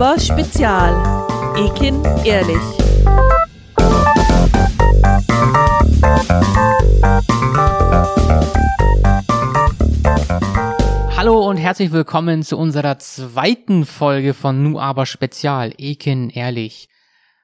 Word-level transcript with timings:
aber 0.00 0.18
Spezial. 0.18 0.94
Ekin 1.58 2.02
ehrlich. 2.24 2.56
Hallo 11.14 11.46
und 11.46 11.58
herzlich 11.58 11.92
willkommen 11.92 12.42
zu 12.42 12.56
unserer 12.56 12.98
zweiten 12.98 13.84
Folge 13.84 14.32
von 14.32 14.62
Nu 14.62 14.80
aber 14.80 15.04
Spezial, 15.04 15.74
Ekin 15.76 16.30
ehrlich. 16.30 16.88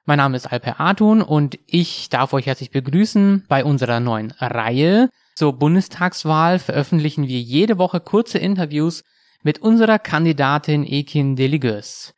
Mein 0.05 0.17
Name 0.17 0.35
ist 0.35 0.51
Alper 0.51 0.79
Artun 0.79 1.21
und 1.21 1.59
ich 1.67 2.09
darf 2.09 2.33
euch 2.33 2.47
herzlich 2.47 2.71
begrüßen 2.71 3.45
bei 3.47 3.63
unserer 3.63 3.99
neuen 3.99 4.31
Reihe. 4.31 5.09
Zur 5.35 5.53
Bundestagswahl 5.53 6.57
veröffentlichen 6.57 7.27
wir 7.27 7.39
jede 7.39 7.77
Woche 7.77 7.99
kurze 7.99 8.39
Interviews 8.39 9.03
mit 9.43 9.59
unserer 9.59 9.99
Kandidatin 9.99 10.83
Ekin 10.83 11.35
Deligös. 11.35 12.15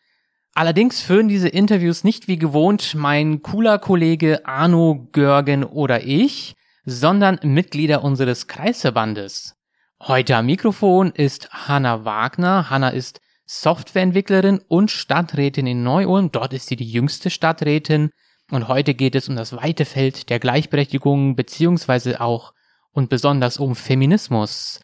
Allerdings 0.53 1.01
führen 1.01 1.27
diese 1.27 1.47
Interviews 1.47 2.03
nicht 2.03 2.27
wie 2.27 2.37
gewohnt 2.37 2.95
mein 2.95 3.41
cooler 3.41 3.79
Kollege 3.79 4.45
Arno 4.45 5.07
Görgen 5.11 5.63
oder 5.63 6.03
ich, 6.03 6.55
sondern 6.85 7.39
Mitglieder 7.43 8.03
unseres 8.03 8.47
Kreisverbandes. 8.47 9.55
Heute 10.01 10.35
am 10.35 10.47
Mikrofon 10.47 11.11
ist 11.11 11.49
Hanna 11.51 12.05
Wagner. 12.05 12.69
Hanna 12.69 12.89
ist 12.89 13.21
Softwareentwicklerin 13.45 14.61
und 14.67 14.91
Stadträtin 14.91 15.67
in 15.67 15.83
Neu-Ulm. 15.83 16.31
Dort 16.31 16.53
ist 16.53 16.67
sie 16.67 16.75
die 16.75 16.89
jüngste 16.89 17.29
Stadträtin. 17.29 18.09
Und 18.51 18.67
heute 18.67 18.93
geht 18.93 19.15
es 19.15 19.29
um 19.29 19.35
das 19.35 19.55
weite 19.55 19.85
Feld 19.85 20.29
der 20.29 20.39
Gleichberechtigung 20.39 21.35
beziehungsweise 21.35 22.21
auch 22.21 22.53
und 22.91 23.09
besonders 23.09 23.57
um 23.57 23.75
Feminismus. 23.75 24.81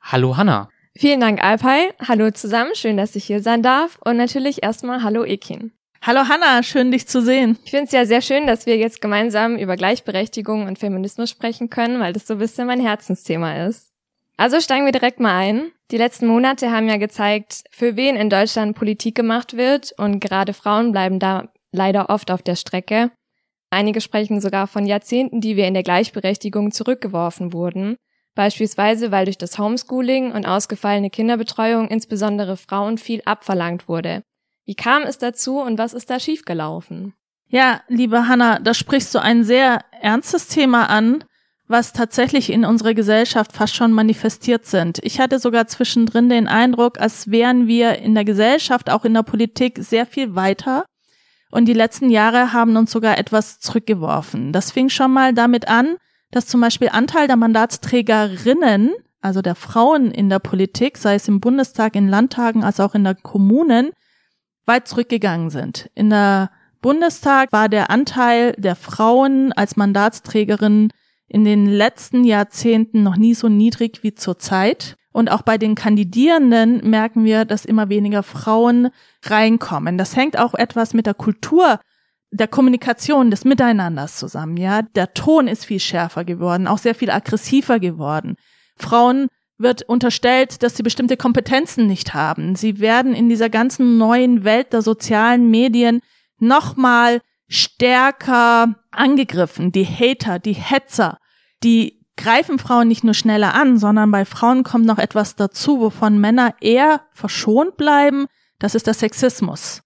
Hallo 0.00 0.36
Hanna. 0.36 0.68
Vielen 0.98 1.20
Dank 1.20 1.44
Alpay. 1.44 1.90
Hallo 2.08 2.30
zusammen. 2.30 2.70
Schön, 2.74 2.96
dass 2.96 3.16
ich 3.16 3.26
hier 3.26 3.42
sein 3.42 3.62
darf. 3.62 3.98
Und 4.02 4.16
natürlich 4.16 4.62
erstmal 4.62 5.02
Hallo 5.02 5.24
Ekin. 5.24 5.72
Hallo 6.00 6.28
Hanna, 6.28 6.62
schön 6.62 6.90
dich 6.90 7.06
zu 7.06 7.20
sehen. 7.20 7.58
Ich 7.64 7.70
finde 7.70 7.84
es 7.86 7.92
ja 7.92 8.06
sehr 8.06 8.22
schön, 8.22 8.46
dass 8.46 8.64
wir 8.64 8.78
jetzt 8.78 9.02
gemeinsam 9.02 9.56
über 9.56 9.76
Gleichberechtigung 9.76 10.66
und 10.66 10.78
Feminismus 10.78 11.28
sprechen 11.28 11.68
können, 11.68 12.00
weil 12.00 12.14
das 12.14 12.26
so 12.26 12.34
ein 12.34 12.38
bisschen 12.38 12.66
mein 12.66 12.80
Herzensthema 12.80 13.66
ist. 13.66 13.90
Also 14.38 14.58
steigen 14.60 14.86
wir 14.86 14.92
direkt 14.92 15.20
mal 15.20 15.36
ein. 15.36 15.70
Die 15.90 15.98
letzten 15.98 16.28
Monate 16.28 16.70
haben 16.70 16.88
ja 16.88 16.96
gezeigt, 16.96 17.64
für 17.70 17.96
wen 17.96 18.16
in 18.16 18.30
Deutschland 18.30 18.74
Politik 18.74 19.14
gemacht 19.14 19.56
wird 19.56 19.92
und 19.98 20.20
gerade 20.20 20.54
Frauen 20.54 20.92
bleiben 20.92 21.18
da 21.18 21.48
leider 21.72 22.08
oft 22.08 22.30
auf 22.30 22.40
der 22.40 22.56
Strecke. 22.56 23.10
Einige 23.68 24.00
sprechen 24.00 24.40
sogar 24.40 24.66
von 24.66 24.86
Jahrzehnten, 24.86 25.42
die 25.42 25.56
wir 25.56 25.66
in 25.66 25.74
der 25.74 25.82
Gleichberechtigung 25.82 26.70
zurückgeworfen 26.70 27.52
wurden, 27.52 27.96
beispielsweise 28.36 29.10
weil 29.10 29.24
durch 29.24 29.38
das 29.38 29.58
Homeschooling 29.58 30.30
und 30.30 30.46
ausgefallene 30.46 31.10
Kinderbetreuung 31.10 31.88
insbesondere 31.88 32.56
Frauen 32.56 32.98
viel 32.98 33.22
abverlangt 33.24 33.88
wurde. 33.88 34.22
Wie 34.64 34.76
kam 34.76 35.02
es 35.02 35.18
dazu 35.18 35.60
und 35.60 35.78
was 35.78 35.92
ist 35.92 36.10
da 36.10 36.20
schiefgelaufen? 36.20 37.14
Ja, 37.48 37.80
liebe 37.88 38.28
Hanna, 38.28 38.58
da 38.60 38.74
sprichst 38.74 39.14
du 39.14 39.20
ein 39.20 39.42
sehr 39.44 39.84
ernstes 40.00 40.48
Thema 40.48 40.88
an, 40.90 41.24
was 41.68 41.92
tatsächlich 41.92 42.50
in 42.50 42.64
unserer 42.64 42.94
Gesellschaft 42.94 43.52
fast 43.52 43.74
schon 43.74 43.92
manifestiert 43.92 44.66
sind. 44.66 44.98
Ich 45.02 45.18
hatte 45.20 45.38
sogar 45.38 45.66
zwischendrin 45.66 46.28
den 46.28 46.48
Eindruck, 46.48 47.00
als 47.00 47.30
wären 47.30 47.66
wir 47.66 47.98
in 47.98 48.14
der 48.14 48.24
Gesellschaft, 48.24 48.90
auch 48.90 49.04
in 49.04 49.14
der 49.14 49.22
Politik, 49.22 49.78
sehr 49.80 50.06
viel 50.06 50.34
weiter. 50.34 50.84
Und 51.50 51.66
die 51.66 51.72
letzten 51.72 52.10
Jahre 52.10 52.52
haben 52.52 52.76
uns 52.76 52.90
sogar 52.90 53.18
etwas 53.18 53.60
zurückgeworfen. 53.60 54.52
Das 54.52 54.72
fing 54.72 54.88
schon 54.88 55.12
mal 55.12 55.32
damit 55.32 55.68
an, 55.68 55.96
dass 56.36 56.46
zum 56.46 56.60
Beispiel 56.60 56.90
Anteil 56.90 57.28
der 57.28 57.36
Mandatsträgerinnen, 57.36 58.92
also 59.22 59.40
der 59.40 59.54
Frauen 59.54 60.10
in 60.10 60.28
der 60.28 60.38
Politik, 60.38 60.98
sei 60.98 61.14
es 61.14 61.28
im 61.28 61.40
Bundestag, 61.40 61.96
in 61.96 62.10
Landtagen, 62.10 62.62
als 62.62 62.78
auch 62.78 62.94
in 62.94 63.04
der 63.04 63.14
Kommunen, 63.14 63.90
weit 64.66 64.86
zurückgegangen 64.86 65.48
sind. 65.48 65.90
In 65.94 66.10
der 66.10 66.50
Bundestag 66.82 67.52
war 67.52 67.70
der 67.70 67.88
Anteil 67.88 68.52
der 68.58 68.76
Frauen 68.76 69.54
als 69.54 69.76
Mandatsträgerin 69.76 70.90
in 71.26 71.44
den 71.46 71.64
letzten 71.64 72.22
Jahrzehnten 72.22 73.02
noch 73.02 73.16
nie 73.16 73.32
so 73.32 73.48
niedrig 73.48 74.02
wie 74.02 74.14
zurzeit. 74.14 74.96
Und 75.12 75.30
auch 75.30 75.40
bei 75.40 75.56
den 75.56 75.74
Kandidierenden 75.74 76.86
merken 76.86 77.24
wir, 77.24 77.46
dass 77.46 77.64
immer 77.64 77.88
weniger 77.88 78.22
Frauen 78.22 78.90
reinkommen. 79.24 79.96
Das 79.96 80.14
hängt 80.14 80.38
auch 80.38 80.52
etwas 80.52 80.92
mit 80.92 81.06
der 81.06 81.14
Kultur 81.14 81.80
der 82.30 82.48
Kommunikation, 82.48 83.30
des 83.30 83.44
Miteinanders 83.44 84.16
zusammen, 84.16 84.56
ja. 84.56 84.82
Der 84.82 85.14
Ton 85.14 85.48
ist 85.48 85.64
viel 85.64 85.80
schärfer 85.80 86.24
geworden, 86.24 86.66
auch 86.66 86.78
sehr 86.78 86.94
viel 86.94 87.10
aggressiver 87.10 87.78
geworden. 87.78 88.36
Frauen 88.76 89.28
wird 89.58 89.82
unterstellt, 89.82 90.62
dass 90.62 90.76
sie 90.76 90.82
bestimmte 90.82 91.16
Kompetenzen 91.16 91.86
nicht 91.86 92.14
haben. 92.14 92.56
Sie 92.56 92.78
werden 92.78 93.14
in 93.14 93.28
dieser 93.28 93.48
ganzen 93.48 93.96
neuen 93.96 94.44
Welt 94.44 94.72
der 94.72 94.82
sozialen 94.82 95.50
Medien 95.50 96.00
nochmal 96.38 97.20
stärker 97.48 98.74
angegriffen. 98.90 99.72
Die 99.72 99.86
Hater, 99.86 100.38
die 100.38 100.52
Hetzer, 100.52 101.18
die 101.62 102.04
greifen 102.16 102.58
Frauen 102.58 102.88
nicht 102.88 103.04
nur 103.04 103.14
schneller 103.14 103.54
an, 103.54 103.78
sondern 103.78 104.10
bei 104.10 104.24
Frauen 104.24 104.62
kommt 104.62 104.86
noch 104.86 104.98
etwas 104.98 105.36
dazu, 105.36 105.80
wovon 105.80 106.18
Männer 106.18 106.54
eher 106.60 107.02
verschont 107.12 107.76
bleiben. 107.76 108.26
Das 108.58 108.74
ist 108.74 108.86
der 108.86 108.94
Sexismus. 108.94 109.82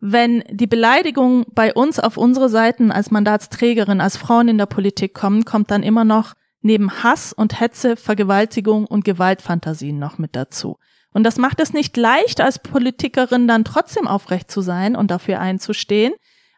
Wenn 0.00 0.44
die 0.50 0.66
Beleidigungen 0.66 1.44
bei 1.52 1.74
uns 1.74 1.98
auf 1.98 2.16
unsere 2.16 2.48
Seiten 2.48 2.92
als 2.92 3.10
Mandatsträgerin, 3.10 4.00
als 4.00 4.16
Frauen 4.16 4.48
in 4.48 4.58
der 4.58 4.66
Politik 4.66 5.12
kommen, 5.12 5.44
kommt 5.44 5.70
dann 5.70 5.82
immer 5.82 6.04
noch 6.04 6.34
neben 6.60 7.02
Hass 7.02 7.32
und 7.32 7.60
Hetze, 7.60 7.96
Vergewaltigung 7.96 8.86
und 8.86 9.04
Gewaltfantasien 9.04 9.98
noch 9.98 10.18
mit 10.18 10.36
dazu. 10.36 10.78
Und 11.12 11.24
das 11.24 11.36
macht 11.36 11.60
es 11.60 11.72
nicht 11.72 11.96
leicht, 11.96 12.40
als 12.40 12.60
Politikerin 12.60 13.48
dann 13.48 13.64
trotzdem 13.64 14.06
aufrecht 14.06 14.50
zu 14.50 14.60
sein 14.60 14.94
und 14.94 15.10
dafür 15.10 15.40
einzustehen, 15.40 16.12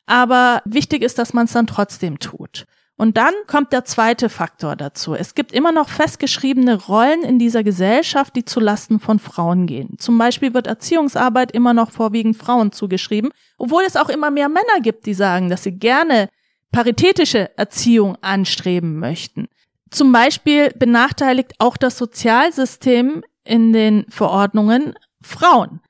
aber 0.07 0.61
wichtig 0.65 1.03
ist, 1.03 1.19
dass 1.19 1.33
man 1.33 1.47
es 1.47 1.53
dann 1.53 1.67
trotzdem 1.67 2.19
tut. 2.19 2.67
Und 3.01 3.17
dann 3.17 3.33
kommt 3.47 3.73
der 3.73 3.87
zweite 3.87 4.29
Faktor 4.29 4.77
dazu. 4.77 5.15
Es 5.15 5.35
gibt 5.35 5.53
immer 5.53 5.73
noch 5.73 5.89
festgeschriebene 5.89 6.85
Rollen 6.85 7.23
in 7.23 7.39
dieser 7.39 7.65
Gesellschaft, 7.65 8.37
die 8.37 8.45
zu 8.45 8.61
Lasten 8.61 9.01
von 9.01 9.19
Frauen 9.19 9.67
gehen. 9.67 9.99
Zum 9.99 10.19
Beispiel 10.19 10.53
wird 10.53 10.67
Erziehungsarbeit 10.67 11.51
immer 11.53 11.73
noch 11.73 11.93
vorwiegend 11.93 12.37
Frauen 12.37 12.73
zugeschrieben, 12.73 13.31
obwohl 13.57 13.85
es 13.87 13.97
auch 13.97 14.11
immer 14.11 14.31
mehr 14.31 14.51
Männer 14.51 14.83
gibt, 14.83 15.07
die 15.07 15.15
sagen, 15.15 15.49
dass 15.49 15.63
sie 15.63 15.73
gerne 15.73 16.29
paritätische 16.73 17.57
Erziehung 17.57 18.19
anstreben 18.21 18.99
möchten. 18.99 19.49
Zum 19.91 20.13
Beispiel 20.13 20.69
benachteiligt 20.79 21.55
auch 21.59 21.79
das 21.79 21.97
Sozialsystem 21.97 23.25
in 23.45 23.73
den 23.73 24.05
Verordnungen 24.11 24.93
Frauen, 25.23 25.81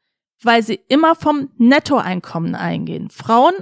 weil 0.45 0.63
sie 0.63 0.79
immer 0.87 1.17
vom 1.17 1.51
Nettoeinkommen 1.59 2.55
eingehen. 2.55 3.11
Frauen 3.11 3.55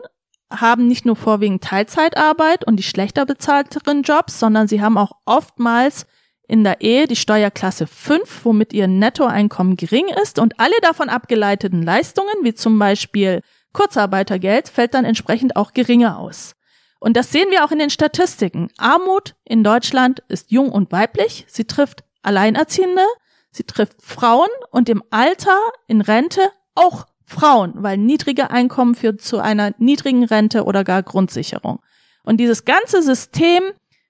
haben 0.51 0.87
nicht 0.87 1.05
nur 1.05 1.17
vorwiegend 1.17 1.63
Teilzeitarbeit 1.63 2.65
und 2.65 2.77
die 2.77 2.83
schlechter 2.83 3.27
bezahlteren 3.27 4.03
Jobs, 4.03 4.39
sondern 4.39 4.69
sie 4.69 4.81
haben 4.81 4.97
auch 4.97 5.13
oftmals 5.25 6.07
in 6.47 6.65
der 6.65 6.81
Ehe 6.81 7.07
die 7.07 7.17
Steuerklasse 7.17 7.87
5, 7.87 8.45
womit 8.45 8.73
ihr 8.73 8.89
Nettoeinkommen 8.89 9.77
gering 9.77 10.09
ist 10.23 10.39
und 10.39 10.59
alle 10.59 10.81
davon 10.81 11.11
abgeleiteten 11.11 11.83
Leistungen, 11.83 12.35
wie 12.43 12.55
zum 12.55 12.79
Beispiel 12.79 13.43
Kurzarbeitergeld, 13.75 14.69
fällt 14.69 14.95
dann 14.95 15.05
entsprechend 15.05 15.57
auch 15.57 15.75
geringer 15.75 16.19
aus. 16.19 16.55
Und 17.01 17.17
das 17.17 17.31
sehen 17.31 17.51
wir 17.51 17.65
auch 17.65 17.71
in 17.71 17.79
den 17.79 17.91
Statistiken. 17.91 18.71
Armut 18.79 19.37
in 19.45 19.63
Deutschland 19.63 20.23
ist 20.29 20.51
jung 20.51 20.73
und 20.73 20.91
weiblich. 20.91 21.45
Sie 21.49 21.67
trifft 21.67 22.03
Alleinerziehende, 22.23 23.05
sie 23.51 23.65
trifft 23.65 24.03
Frauen 24.03 24.49
und 24.71 24.89
im 24.89 25.05
Alter, 25.11 25.57
in 25.87 26.01
Rente 26.01 26.41
auch 26.75 27.07
Frauen, 27.29 27.75
weil 27.77 27.99
niedrige 27.99 28.51
Einkommen 28.51 28.95
führt 28.95 29.21
zu 29.21 29.39
einer 29.39 29.75
niedrigen 29.77 30.25
Rente 30.25 30.65
oder 30.65 30.83
gar 30.83 31.03
Grundsicherung. 31.03 31.81
Und 32.25 32.39
dieses 32.39 32.65
ganze 32.65 33.03
System 33.03 33.63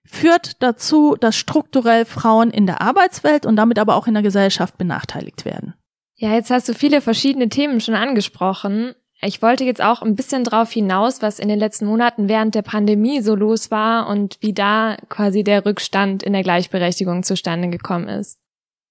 führt 0.04 0.62
dazu, 0.62 1.16
dass 1.18 1.34
strukturell 1.34 2.04
Frauen 2.04 2.50
in 2.50 2.66
der 2.66 2.80
Arbeitswelt 2.80 3.44
und 3.44 3.56
damit 3.56 3.80
aber 3.80 3.96
auch 3.96 4.06
in 4.06 4.14
der 4.14 4.22
Gesellschaft 4.22 4.78
benachteiligt 4.78 5.44
werden. 5.44 5.74
Ja, 6.14 6.32
jetzt 6.34 6.50
hast 6.50 6.68
du 6.68 6.74
viele 6.74 7.00
verschiedene 7.00 7.48
Themen 7.48 7.81
schon 7.81 7.94
angesprochen. 7.94 8.94
Ich 9.20 9.43
wollte 9.43 9.64
jetzt 9.64 9.82
auch 9.82 10.00
ein 10.00 10.14
bisschen 10.14 10.44
drauf 10.44 10.70
hinaus, 10.70 11.20
was 11.20 11.40
in 11.40 11.48
den 11.48 11.58
letzten 11.58 11.87
Monaten 11.87 12.28
während 12.28 12.54
der 12.54 12.62
Pandemie 12.62 13.20
so 13.20 13.34
los 13.34 13.72
war 13.72 14.08
und 14.08 14.38
wie 14.40 14.52
da 14.52 14.96
quasi 15.08 15.43
der 15.43 15.66
Rückstand 15.66 16.22
in 16.22 16.34
der 16.34 16.44
Gleichberechtigung 16.44 17.25
zustande 17.25 17.69
gekommen 17.69 18.08
ist. 18.08 18.38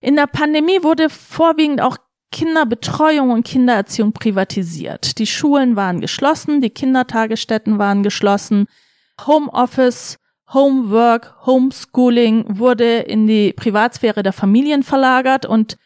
In 0.01 0.17
der 0.17 0.27
Pandemie 0.27 0.83
wurde 0.83 1.09
vorwiegend 1.09 1.81
auch 1.81 1.97
Kinderbetreuung 2.31 3.31
und 3.31 3.45
Kindererziehung 3.45 4.11
privatisiert. 4.11 5.17
Die 5.17 5.27
Schulen 5.27 5.75
waren 5.75 6.01
geschlossen, 6.01 6.61
die 6.61 6.69
Kindertagesstätten 6.69 7.77
waren 7.77 8.03
geschlossen, 8.03 8.67
Homeoffice, 9.25 10.19
Homework, 10.53 11.35
Homeschooling 11.45 12.57
wurde 12.57 12.99
in 12.99 13.27
die 13.27 13.53
Privatsphäre 13.53 14.23
der 14.23 14.33
Familien 14.33 14.83
verlagert 14.83 15.45
und 15.45 15.77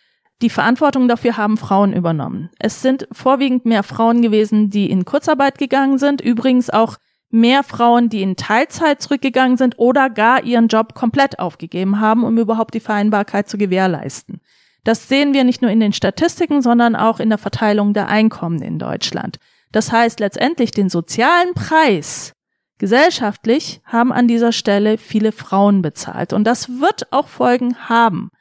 die 0.42 0.50
Verantwortung 0.50 1.08
dafür 1.08 1.38
haben 1.38 1.58
Frauen 1.58 1.94
übernommen. 1.94 2.50
Es 2.60 2.82
sind 2.82 3.08
vorwiegend 3.12 3.66
mehr 3.66 3.84
Frauen 3.84 4.22
gewesen, 4.22 4.70
die 4.70 4.90
in 4.90 5.06
Kurzarbeit 5.06 5.58
gegangen 5.58 6.00
sind, 6.00 6.22
übrigens 6.22 6.70
auch 6.70 6.98
mehr 7.30 7.64
Frauen, 7.64 8.10
die 8.10 8.22
in 8.22 8.36
Teilzeit 8.36 9.02
zurückgegangen 9.02 9.58
sind 9.58 9.78
oder 9.78 10.10
gar 10.10 10.44
ihren 10.44 10.68
Job 10.68 10.94
komplett 10.96 11.40
aufgegeben 11.40 12.00
haben, 12.00 12.24
um 12.24 12.38
überhaupt 12.38 12.74
die 12.74 12.80
Vereinbarkeit 12.80 13.48
zu 13.48 13.58
gewährleisten. 13.58 14.42
Das 14.84 15.08
sehen 15.08 15.34
wir 15.34 15.44
nicht 15.44 15.62
nur 15.62 15.72
in 15.72 15.80
den 15.80 15.94
Statistiken, 15.94 16.62
sondern 16.62 16.96
auch 16.96 17.20
in 17.20 17.30
der 17.30 17.38
Verteilung 17.38 17.94
der 17.94 18.08
Einkommen 18.08 18.62
in 18.62 18.80
Deutschland. 18.80 19.38
Das 19.72 19.92
heißt 19.92 20.20
letztendlich 20.20 20.72
den 20.72 20.90
sozialen 20.90 21.54
Preis 21.54 22.34
gesellschaftlich 22.82 23.80
haben 23.86 24.12
an 24.12 24.28
dieser 24.28 24.52
Stelle 24.52 24.98
viele 24.98 25.32
Frauen 25.32 25.84
bezahlt. 25.84 26.34
Und 26.34 26.46
das 26.46 26.68
wird 26.68 27.14
auch 27.14 27.28
Folgen 27.28 27.78
haben. 27.88 28.32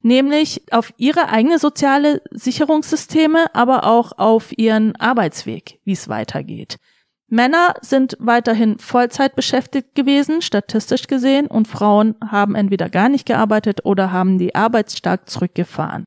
Nämlich 0.00 0.62
auf 0.72 0.94
ihre 0.96 1.28
eigene 1.28 1.58
soziale 1.58 2.22
Sicherungssysteme, 2.30 3.54
aber 3.54 3.84
auch 3.84 4.12
auf 4.16 4.56
ihren 4.56 4.96
Arbeitsweg, 4.96 5.80
wie 5.84 5.92
es 5.92 6.08
weitergeht. 6.08 6.78
Männer 7.30 7.74
sind 7.80 8.16
weiterhin 8.18 8.78
Vollzeit 8.78 9.36
beschäftigt 9.36 9.94
gewesen, 9.94 10.42
statistisch 10.42 11.06
gesehen, 11.06 11.46
und 11.46 11.68
Frauen 11.68 12.16
haben 12.28 12.56
entweder 12.56 12.88
gar 12.90 13.08
nicht 13.08 13.24
gearbeitet 13.24 13.84
oder 13.84 14.10
haben 14.10 14.38
die 14.38 14.56
Arbeit 14.56 14.90
stark 14.90 15.30
zurückgefahren. 15.30 16.06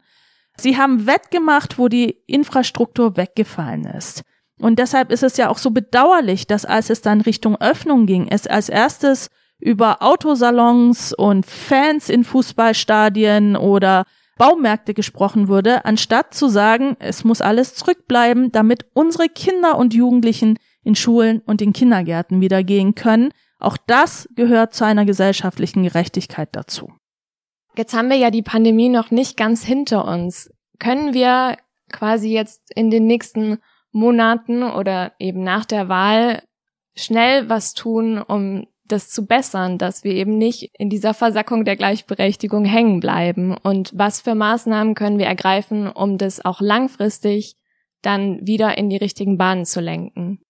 Sie 0.58 0.78
haben 0.78 1.08
wettgemacht, 1.08 1.80
wo 1.80 1.88
die 1.88 2.18
Infrastruktur 2.28 3.16
weggefallen 3.16 3.86
ist. 3.86 4.24
Und 4.60 4.80
deshalb 4.80 5.12
ist 5.12 5.24
es 5.24 5.38
ja 5.38 5.50
auch 5.50 5.58
so 5.58 5.72
bedauerlich, 5.72 6.46
dass 6.46 6.66
als 6.66 6.90
es 6.90 7.02
dann 7.02 7.22
Richtung 7.22 7.60
Öffnung 7.60 8.06
ging, 8.06 8.28
es 8.30 8.46
als 8.46 8.70
erstes 8.70 9.30
über 9.60 10.02
Autosalons 10.02 11.14
und 11.14 11.46
Fans 11.46 12.10
in 12.10 12.26
Fußballstadien 12.26 13.56
oder 13.56 14.04
Baumärkte 14.38 14.94
gesprochen 14.94 15.48
wurde, 15.48 15.86
anstatt 15.86 16.34
zu 16.34 16.50
sagen, 16.50 16.98
es 17.00 17.24
muss 17.24 17.40
alles 17.40 17.76
zurückbleiben, 17.76 18.52
damit 18.52 18.86
unsere 18.94 19.30
Kinder 19.30 19.78
und 19.78 19.94
Jugendlichen 19.94 20.58
in 20.84 20.96
Schulen 20.96 21.42
und 21.46 21.62
in 21.62 21.74
Kindergärten 21.74 22.42
wieder 22.42 22.64
gehen 22.64 22.96
können. 22.96 23.32
Auch 23.60 23.78
das 23.78 24.30
gehört 24.36 24.74
zu 24.74 24.86
einer 24.86 25.06
gesellschaftlichen 25.06 25.84
Gerechtigkeit 25.84 26.50
dazu. 26.52 26.92
Jetzt 27.76 27.94
haben 27.94 28.10
wir 28.10 28.18
ja 28.18 28.30
die 28.30 28.44
Pandemie 28.44 28.90
noch 28.90 29.10
nicht 29.10 29.38
ganz 29.38 29.64
hinter 29.64 30.06
uns. 30.06 30.52
Können 30.80 31.14
wir 31.14 31.58
quasi 31.92 32.30
jetzt 32.30 32.72
in 32.76 32.92
den 32.92 33.08
nächsten 33.08 33.60
Monaten 33.92 34.64
oder 34.64 35.14
eben 35.20 35.44
nach 35.44 35.66
der 35.66 35.88
Wahl 35.88 36.44
schnell 36.96 37.50
was 37.50 37.74
tun, 37.74 38.22
um 38.22 38.68
das 38.86 39.10
zu 39.10 39.26
bessern, 39.26 39.78
dass 39.78 40.04
wir 40.04 40.14
eben 40.14 40.38
nicht 40.38 40.70
in 40.78 40.90
dieser 40.90 41.14
Versackung 41.14 41.64
der 41.66 41.78
Gleichberechtigung 41.78 42.66
hängen 42.66 43.00
bleiben 43.00 43.56
und 43.56 43.92
was 43.96 44.22
für 44.22 44.36
Maßnahmen 44.36 44.94
können 44.94 45.18
wir 45.18 45.26
ergreifen, 45.26 45.88
um 45.88 46.18
das 46.18 46.44
auch 46.44 46.60
langfristig 46.60 47.56
dann 48.02 48.46
wieder 48.46 48.78
in 48.78 48.90
die 48.90 48.98
richtigen 48.98 49.38
Bahnen 49.38 49.66
zu 49.66 49.80
lenken. 49.80 50.42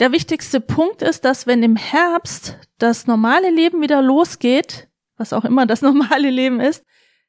Der 0.00 0.10
wichtigste 0.10 0.60
Punkt 0.60 1.02
ist, 1.02 1.24
dass 1.24 1.46
wenn 1.46 1.62
im 1.62 1.76
Herbst 1.76 2.58
das 2.78 3.06
normale 3.06 3.50
Leben 3.50 3.80
wieder 3.80 4.02
losgeht, 4.02 4.88
was 5.16 5.32
auch 5.32 5.44
immer 5.44 5.66
das 5.66 5.82
normale 5.82 6.30
Leben 6.30 6.60
ist, 6.60 6.84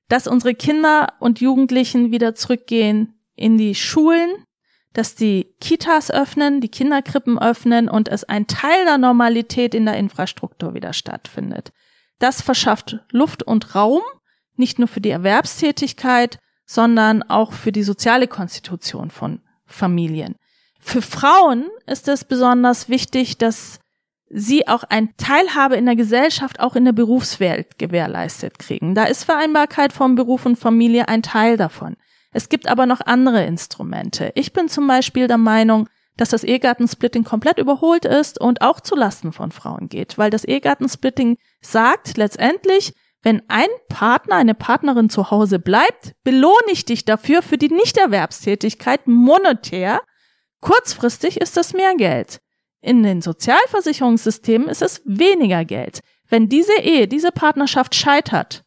dass 0.08 0.28
unsere 0.28 0.56
Kinder 0.56 1.14
und 1.20 1.42
Jugendlichen 1.42 2.12
wieder 2.12 2.36
zurückgehen 2.36 3.20
in 3.36 3.58
die 3.58 3.76
Schulen, 3.76 4.30
dass 4.94 5.14
die 5.14 5.54
Kitas 5.60 6.10
öffnen, 6.10 6.62
die 6.62 6.70
Kinderkrippen 6.70 7.38
öffnen 7.38 7.90
und 7.90 8.08
es 8.08 8.24
ein 8.24 8.48
Teil 8.48 8.86
der 8.86 8.98
Normalität 8.98 9.76
in 9.76 9.86
der 9.86 9.98
Infrastruktur 9.98 10.74
wieder 10.74 10.94
stattfindet. 10.94 11.72
Das 12.20 12.42
verschafft 12.42 13.00
Luft 13.12 13.44
und 13.44 13.76
Raum, 13.76 14.02
nicht 14.56 14.80
nur 14.80 14.88
für 14.88 15.02
die 15.02 15.10
Erwerbstätigkeit, 15.10 16.40
sondern 16.66 17.24
auch 17.24 17.52
für 17.52 17.72
die 17.72 17.84
soziale 17.84 18.28
Konstitution 18.28 19.12
von 19.12 19.42
Familien. 19.66 20.36
Für 20.88 21.02
Frauen 21.02 21.66
ist 21.88 22.08
es 22.08 22.24
besonders 22.24 22.90
wichtig, 22.90 23.40
dass 23.40 23.80
sie 24.30 24.68
auch 24.68 24.84
ein 24.84 25.18
Teilhabe 25.18 25.76
in 25.76 25.88
der 25.88 25.96
Gesellschaft, 25.96 26.60
auch 26.60 26.76
in 26.76 26.86
der 26.86 26.92
Berufswelt 26.92 27.80
gewährleistet 27.80 28.60
kriegen. 28.60 28.94
Da 28.94 29.06
ist 29.06 29.24
Vereinbarkeit 29.24 29.94
von 29.94 30.14
Beruf 30.14 30.46
und 30.46 30.58
Familie 30.58 31.08
ein 31.08 31.24
Teil 31.24 31.58
davon. 31.58 31.98
Es 32.32 32.50
gibt 32.50 32.68
aber 32.68 32.86
noch 32.86 33.02
andere 33.02 33.44
Instrumente. 33.46 34.32
Ich 34.36 34.54
bin 34.54 34.70
zum 34.70 34.88
Beispiel 34.88 35.28
der 35.28 35.40
Meinung, 35.40 35.90
dass 36.18 36.30
das 36.30 36.44
Ehegattensplitting 36.44 37.24
komplett 37.24 37.58
überholt 37.58 38.06
ist 38.06 38.40
und 38.40 38.62
auch 38.62 38.80
zu 38.80 38.96
Lasten 38.96 39.34
von 39.34 39.52
Frauen 39.52 39.90
geht, 39.90 40.20
weil 40.20 40.30
das 40.30 40.46
Ehegattensplitting 40.46 41.38
sagt 41.62 42.16
letztendlich, 42.16 42.94
wenn 43.24 43.42
ein 43.48 43.70
Partner, 43.90 44.36
eine 44.36 44.54
Partnerin 44.54 45.10
zu 45.10 45.32
Hause 45.32 45.58
bleibt, 45.58 46.14
belohne 46.24 46.72
ich 46.72 46.86
dich 46.86 47.06
dafür 47.06 47.42
für 47.42 47.58
die 47.58 47.74
Nichterwerbstätigkeit 47.74 49.08
monetär 49.08 50.00
Kurzfristig 50.66 51.40
ist 51.40 51.58
das 51.58 51.74
mehr 51.74 51.94
Geld. 51.96 52.42
In 52.82 53.04
den 53.04 53.22
Sozialversicherungssystemen 53.22 54.68
ist 54.68 54.82
es 54.82 55.00
weniger 55.06 55.64
Geld. 55.64 56.00
Wenn 56.28 56.50
diese 56.50 56.74
Ehe, 56.82 57.08
diese 57.08 57.32
Partnerschaft 57.32 57.94
scheitert 57.94 58.64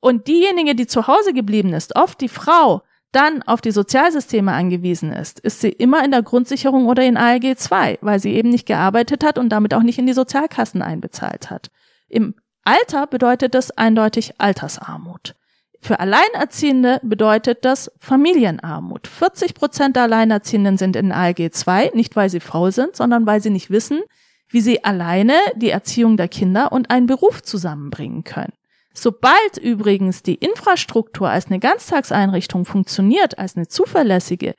und 0.00 0.28
diejenige, 0.28 0.74
die 0.74 0.86
zu 0.86 1.06
Hause 1.06 1.32
geblieben 1.32 1.72
ist, 1.72 1.96
oft 1.96 2.20
die 2.20 2.28
Frau, 2.28 2.82
dann 3.10 3.42
auf 3.42 3.62
die 3.62 3.70
Sozialsysteme 3.70 4.52
angewiesen 4.52 5.14
ist, 5.14 5.40
ist 5.40 5.62
sie 5.62 5.70
immer 5.70 6.04
in 6.04 6.10
der 6.10 6.22
Grundsicherung 6.22 6.88
oder 6.88 7.02
in 7.04 7.16
ALG 7.16 7.56
2, 7.56 8.00
weil 8.02 8.20
sie 8.20 8.34
eben 8.34 8.50
nicht 8.50 8.66
gearbeitet 8.66 9.24
hat 9.24 9.38
und 9.38 9.48
damit 9.48 9.72
auch 9.72 9.82
nicht 9.82 9.98
in 9.98 10.06
die 10.06 10.12
Sozialkassen 10.12 10.82
einbezahlt 10.82 11.48
hat. 11.48 11.70
Im 12.06 12.34
Alter 12.64 13.06
bedeutet 13.06 13.54
das 13.54 13.70
eindeutig 13.70 14.34
Altersarmut. 14.42 15.34
Für 15.84 16.00
Alleinerziehende 16.00 16.98
bedeutet 17.02 17.66
das 17.66 17.92
Familienarmut. 17.98 19.06
40 19.06 19.52
Prozent 19.52 19.96
der 19.96 20.04
Alleinerziehenden 20.04 20.78
sind 20.78 20.96
in 20.96 21.12
ALG 21.12 21.52
2, 21.52 21.90
nicht 21.92 22.16
weil 22.16 22.30
sie 22.30 22.40
faul 22.40 22.72
sind, 22.72 22.96
sondern 22.96 23.26
weil 23.26 23.42
sie 23.42 23.50
nicht 23.50 23.68
wissen, 23.68 24.00
wie 24.48 24.62
sie 24.62 24.82
alleine 24.82 25.34
die 25.56 25.68
Erziehung 25.68 26.16
der 26.16 26.28
Kinder 26.28 26.72
und 26.72 26.88
einen 26.88 27.04
Beruf 27.04 27.42
zusammenbringen 27.42 28.24
können. 28.24 28.54
Sobald 28.94 29.58
übrigens 29.60 30.22
die 30.22 30.36
Infrastruktur 30.36 31.28
als 31.28 31.48
eine 31.48 31.58
Ganztagseinrichtung 31.58 32.64
funktioniert, 32.64 33.38
als 33.38 33.54
eine 33.54 33.68
zuverlässige, 33.68 34.54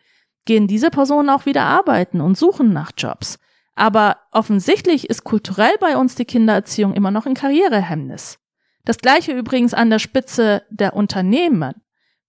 gehen 0.46 0.68
diese 0.68 0.92
Personen 0.92 1.32
auch 1.32 1.48
wieder 1.48 1.64
arbeiten 1.64 2.22
und 2.22 2.38
suchen 2.38 2.72
nach 2.72 2.92
Jobs. 2.96 3.40
Aber 3.74 4.18
offensichtlich 4.32 5.10
ist 5.10 5.24
kulturell 5.24 5.74
bei 5.80 5.98
uns 5.98 6.14
die 6.14 6.26
Kindererziehung 6.26 6.94
immer 6.94 7.10
noch 7.10 7.26
ein 7.26 7.34
Karrierehemmnis. 7.34 8.38
Das 8.86 9.00
gleiche 9.00 9.34
übrigens 9.34 9.74
an 9.74 9.90
der 9.90 10.00
Spitze 10.00 10.64
der 10.70 10.96
Unternehmen. 10.96 11.74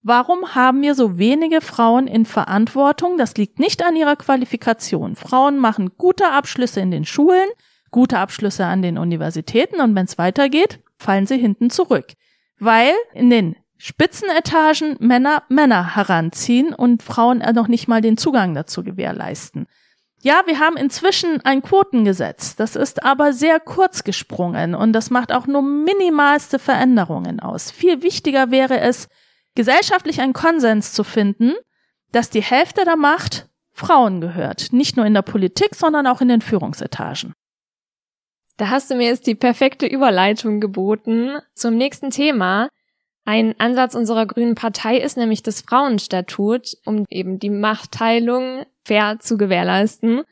Warum 0.02 0.54
haben 0.54 0.82
wir 0.82 0.94
so 0.94 1.18
wenige 1.18 1.60
Frauen 1.60 2.06
in 2.06 2.24
Verantwortung? 2.24 3.18
Das 3.18 3.36
liegt 3.36 3.58
nicht 3.58 3.84
an 3.84 3.96
ihrer 3.96 4.16
Qualifikation. 4.16 5.16
Frauen 5.16 5.58
machen 5.58 5.90
gute 5.98 6.30
Abschlüsse 6.30 6.80
in 6.80 6.90
den 6.90 7.04
Schulen, 7.04 7.48
gute 7.90 8.18
Abschlüsse 8.18 8.64
an 8.66 8.82
den 8.82 8.98
Universitäten 8.98 9.80
und 9.80 9.94
wenn 9.94 10.06
es 10.06 10.16
weitergeht, 10.16 10.80
fallen 10.96 11.26
sie 11.26 11.38
hinten 11.38 11.70
zurück. 11.70 12.12
Weil 12.58 12.92
in 13.14 13.30
den 13.30 13.56
Spitzenetagen 13.78 14.96
Männer 15.00 15.42
Männer 15.48 15.96
heranziehen 15.96 16.72
und 16.72 17.02
Frauen 17.02 17.38
noch 17.54 17.68
nicht 17.68 17.88
mal 17.88 18.00
den 18.00 18.16
Zugang 18.16 18.54
dazu 18.54 18.82
gewährleisten. 18.82 19.66
Ja, 20.22 20.42
wir 20.46 20.58
haben 20.58 20.76
inzwischen 20.76 21.40
ein 21.44 21.62
Quotengesetz. 21.62 22.56
Das 22.56 22.74
ist 22.74 23.04
aber 23.04 23.32
sehr 23.32 23.60
kurz 23.60 24.02
gesprungen 24.02 24.74
und 24.74 24.92
das 24.92 25.10
macht 25.10 25.32
auch 25.32 25.46
nur 25.46 25.62
minimalste 25.62 26.58
Veränderungen 26.58 27.40
aus. 27.40 27.70
Viel 27.70 28.02
wichtiger 28.02 28.50
wäre 28.50 28.80
es, 28.80 29.08
gesellschaftlich 29.54 30.20
einen 30.20 30.32
Konsens 30.32 30.92
zu 30.92 31.04
finden, 31.04 31.52
dass 32.12 32.30
die 32.30 32.42
Hälfte 32.42 32.84
der 32.84 32.96
Macht 32.96 33.48
Frauen 33.72 34.20
gehört. 34.20 34.72
Nicht 34.72 34.96
nur 34.96 35.04
in 35.04 35.14
der 35.14 35.22
Politik, 35.22 35.74
sondern 35.74 36.06
auch 36.06 36.20
in 36.20 36.28
den 36.28 36.40
Führungsetagen. 36.40 37.34
Da 38.56 38.70
hast 38.70 38.90
du 38.90 38.94
mir 38.94 39.06
jetzt 39.06 39.26
die 39.26 39.34
perfekte 39.34 39.86
Überleitung 39.86 40.60
geboten 40.60 41.38
zum 41.54 41.76
nächsten 41.76 42.10
Thema. 42.10 42.68
Ein 43.26 43.58
Ansatz 43.58 43.96
unserer 43.96 44.24
Grünen 44.24 44.54
Partei 44.54 44.98
ist 44.98 45.16
nämlich 45.16 45.42
das 45.42 45.62
Frauenstatut, 45.62 46.76
um 46.84 47.04
eben 47.10 47.40
die 47.40 47.50
Machtteilung 47.50 48.64
fair 48.84 49.18
zu 49.18 49.36
gewährleisten. 49.36 50.22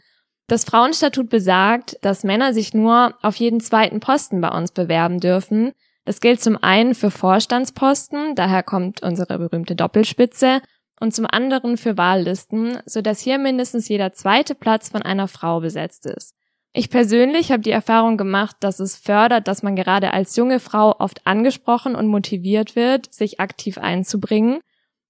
Das 0.46 0.64
Frauenstatut 0.64 1.28
besagt, 1.28 1.98
dass 2.02 2.22
Männer 2.22 2.54
sich 2.54 2.72
nur 2.72 3.14
auf 3.20 3.34
jeden 3.36 3.60
zweiten 3.60 3.98
Posten 3.98 4.40
bei 4.40 4.48
uns 4.48 4.70
bewerben 4.70 5.18
dürfen. 5.18 5.72
Das 6.04 6.20
gilt 6.20 6.40
zum 6.40 6.56
einen 6.62 6.94
für 6.94 7.10
Vorstandsposten, 7.10 8.36
daher 8.36 8.62
kommt 8.62 9.02
unsere 9.02 9.38
berühmte 9.38 9.74
Doppelspitze, 9.74 10.60
und 11.00 11.12
zum 11.12 11.26
anderen 11.28 11.76
für 11.76 11.98
Wahllisten, 11.98 12.78
so 12.86 13.02
dass 13.02 13.20
hier 13.20 13.38
mindestens 13.38 13.88
jeder 13.88 14.12
zweite 14.12 14.54
Platz 14.54 14.90
von 14.90 15.02
einer 15.02 15.26
Frau 15.26 15.60
besetzt 15.60 16.06
ist. 16.06 16.34
Ich 16.76 16.90
persönlich 16.90 17.52
habe 17.52 17.62
die 17.62 17.70
Erfahrung 17.70 18.16
gemacht, 18.16 18.56
dass 18.60 18.80
es 18.80 18.96
fördert, 18.96 19.46
dass 19.48 19.62
man 19.62 19.76
gerade 19.76 20.12
als 20.12 20.34
junge 20.36 20.58
Frau 20.58 20.94
oft 20.98 21.26
angesprochen 21.26 21.94
und 21.94 22.08
motiviert 22.08 22.74
wird, 22.74 23.14
sich 23.14 23.40
aktiv 23.40 23.78
einzubringen 23.78 24.58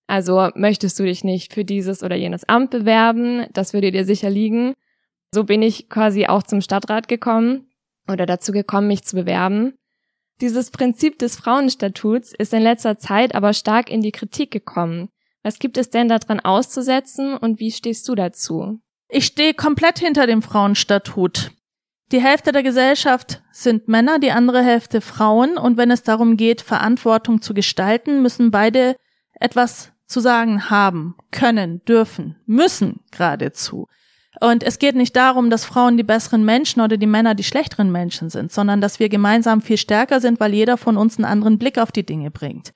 also 0.07 0.51
möchtest 0.55 0.99
du 0.99 1.05
dich 1.05 1.25
nicht 1.25 1.55
für 1.55 1.65
dieses 1.65 2.03
oder 2.03 2.17
jenes 2.17 2.45
Amt 2.45 2.71
bewerben? 2.71 3.47
Das 3.53 3.73
würde 3.73 3.91
dir 3.91 4.05
sicher 4.05 4.31
liegen. 4.31 4.75
So 5.33 5.45
bin 5.45 5.63
ich 5.63 5.89
quasi 5.89 6.27
auch 6.27 6.43
zum 6.43 6.61
Stadtrat 6.61 7.09
gekommen 7.09 7.71
oder 8.09 8.27
dazu 8.27 8.53
gekommen, 8.53 8.89
mich 8.89 9.03
zu 9.05 9.17
bewerben. 9.17 9.75
Dieses 10.41 10.71
Prinzip 10.71 11.19
des 11.19 11.37
Frauenstatuts 11.37 12.35
ist 12.35 12.53
in 12.53 12.63
letzter 12.63 12.99
Zeit 12.99 13.35
aber 13.35 13.53
stark 13.53 13.91
in 13.91 14.03
die 14.03 14.13
Kritik 14.13 14.51
gekommen. 14.51 15.09
Was 15.43 15.59
gibt 15.59 15.79
es 15.79 15.91
denn 15.91 16.09
daran 16.09 16.41
auszusetzen 16.41 17.37
und 17.37 17.61
wie 17.61 17.71
stehst 17.71 18.09
du 18.09 18.15
dazu? 18.15 18.81
Ich 19.09 19.27
stehe 19.27 19.55
komplett 19.55 19.99
hinter 19.99 20.27
dem 20.27 20.43
Frauenstatut. 20.43 21.53
Die 22.13 22.21
Hälfte 22.21 22.53
der 22.53 22.63
Gesellschaft 22.63 23.43
sind 23.51 23.89
Männer, 23.89 24.19
die 24.19 24.31
andere 24.31 24.63
Hälfte 24.63 25.01
Frauen, 25.01 25.57
und 25.57 25.77
wenn 25.77 25.91
es 25.91 26.03
darum 26.03 26.37
geht, 26.37 26.61
Verantwortung 26.61 27.41
zu 27.41 27.55
gestalten, 27.55 28.23
müssen 28.23 28.51
beide 28.51 28.97
etwas 29.41 29.93
zu 30.07 30.21
sagen 30.21 30.71
haben, 30.71 31.17
können, 31.31 31.83
dürfen, 31.85 32.37
müssen 32.47 33.01
geradezu. 33.11 33.89
Und 34.41 34.63
es 34.63 34.79
geht 34.79 34.97
nicht 34.97 35.17
darum, 35.17 35.49
dass 35.49 35.65
Frauen 35.65 35.97
die 35.97 36.03
besseren 36.03 36.45
Menschen 36.45 36.81
oder 36.83 36.97
die 36.97 37.07
Männer 37.07 37.35
die 37.35 37.45
schlechteren 37.45 37.91
Menschen 37.91 38.31
sind, 38.31 38.53
sondern 38.53 38.81
dass 38.81 38.99
wir 38.99 39.09
gemeinsam 39.09 39.63
viel 39.63 39.77
stärker 39.77 40.21
sind, 40.21 40.41
weil 40.41 40.53
jeder 40.53 40.77
von 40.77 40.97
uns 40.97 41.17
einen 41.17 41.25
anderen 41.25 41.59
Blick 41.59 41.79
auf 41.79 41.93
die 41.93 42.05
Dinge 42.05 42.31
bringt. 42.31 42.73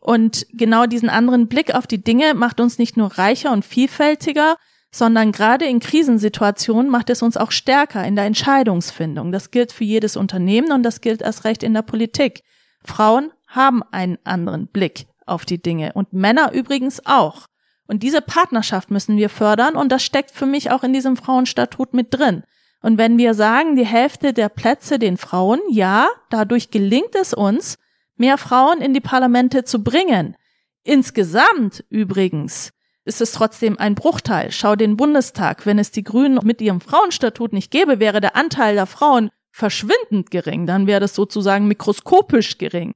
Und 0.00 0.46
genau 0.52 0.86
diesen 0.86 1.08
anderen 1.08 1.48
Blick 1.48 1.74
auf 1.74 1.86
die 1.86 2.02
Dinge 2.02 2.34
macht 2.34 2.60
uns 2.60 2.78
nicht 2.78 2.96
nur 2.96 3.18
reicher 3.18 3.52
und 3.52 3.64
vielfältiger, 3.64 4.56
sondern 4.90 5.32
gerade 5.32 5.66
in 5.66 5.80
Krisensituationen 5.80 6.90
macht 6.90 7.10
es 7.10 7.22
uns 7.22 7.36
auch 7.36 7.50
stärker 7.50 8.04
in 8.04 8.16
der 8.16 8.24
Entscheidungsfindung. 8.24 9.32
Das 9.32 9.50
gilt 9.50 9.72
für 9.72 9.84
jedes 9.84 10.16
Unternehmen 10.16 10.72
und 10.72 10.82
das 10.82 11.00
gilt 11.00 11.22
erst 11.22 11.44
recht 11.44 11.62
in 11.62 11.74
der 11.74 11.82
Politik. 11.82 12.42
Frauen 12.84 13.32
haben 13.46 13.82
einen 13.92 14.18
anderen 14.24 14.66
Blick 14.68 15.06
auf 15.26 15.44
die 15.44 15.60
Dinge 15.60 15.92
und 15.92 16.12
Männer 16.12 16.52
übrigens 16.52 17.04
auch. 17.04 17.46
Und 17.86 18.02
diese 18.02 18.20
Partnerschaft 18.20 18.90
müssen 18.90 19.16
wir 19.16 19.30
fördern 19.30 19.76
und 19.76 19.90
das 19.90 20.02
steckt 20.02 20.30
für 20.30 20.46
mich 20.46 20.70
auch 20.70 20.84
in 20.84 20.92
diesem 20.92 21.16
Frauenstatut 21.16 21.94
mit 21.94 22.08
drin. 22.10 22.44
Und 22.80 22.98
wenn 22.98 23.18
wir 23.18 23.34
sagen, 23.34 23.76
die 23.76 23.86
Hälfte 23.86 24.32
der 24.32 24.48
Plätze 24.48 24.98
den 24.98 25.16
Frauen, 25.16 25.60
ja, 25.68 26.08
dadurch 26.30 26.70
gelingt 26.70 27.14
es 27.14 27.34
uns, 27.34 27.76
mehr 28.16 28.38
Frauen 28.38 28.80
in 28.80 28.94
die 28.94 29.00
Parlamente 29.00 29.64
zu 29.64 29.82
bringen. 29.82 30.36
Insgesamt 30.84 31.84
übrigens 31.88 32.72
ist 33.08 33.20
es 33.20 33.32
trotzdem 33.32 33.78
ein 33.78 33.94
Bruchteil. 33.94 34.52
Schau 34.52 34.76
den 34.76 34.96
Bundestag. 34.96 35.66
Wenn 35.66 35.78
es 35.78 35.90
die 35.90 36.04
Grünen 36.04 36.38
mit 36.44 36.60
ihrem 36.60 36.80
Frauenstatut 36.80 37.52
nicht 37.52 37.70
gäbe, 37.70 37.98
wäre 37.98 38.20
der 38.20 38.36
Anteil 38.36 38.74
der 38.74 38.86
Frauen 38.86 39.30
verschwindend 39.50 40.30
gering. 40.30 40.66
Dann 40.66 40.86
wäre 40.86 41.00
das 41.00 41.14
sozusagen 41.14 41.66
mikroskopisch 41.66 42.58
gering. 42.58 42.92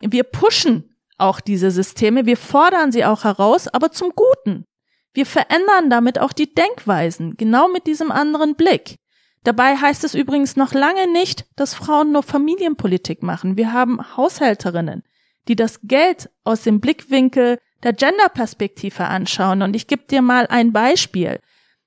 Wir 0.00 0.22
pushen 0.22 0.94
auch 1.18 1.40
diese 1.40 1.70
Systeme. 1.70 2.26
Wir 2.26 2.36
fordern 2.36 2.92
sie 2.92 3.04
auch 3.04 3.24
heraus, 3.24 3.66
aber 3.68 3.90
zum 3.90 4.12
Guten. 4.14 4.66
Wir 5.12 5.26
verändern 5.26 5.90
damit 5.90 6.18
auch 6.18 6.32
die 6.32 6.52
Denkweisen, 6.54 7.36
genau 7.36 7.68
mit 7.68 7.86
diesem 7.86 8.10
anderen 8.10 8.56
Blick. 8.56 8.96
Dabei 9.44 9.76
heißt 9.76 10.04
es 10.04 10.14
übrigens 10.14 10.56
noch 10.56 10.72
lange 10.72 11.10
nicht, 11.10 11.46
dass 11.56 11.74
Frauen 11.74 12.12
nur 12.12 12.22
Familienpolitik 12.22 13.22
machen. 13.22 13.56
Wir 13.56 13.72
haben 13.72 14.16
Haushälterinnen, 14.16 15.04
die 15.48 15.54
das 15.56 15.80
Geld 15.82 16.30
aus 16.42 16.62
dem 16.62 16.80
Blickwinkel 16.80 17.58
der 17.84 17.92
Genderperspektive 17.92 19.04
anschauen. 19.04 19.62
Und 19.62 19.76
ich 19.76 19.86
gebe 19.86 20.04
dir 20.10 20.22
mal 20.22 20.46
ein 20.48 20.72
Beispiel. 20.72 21.38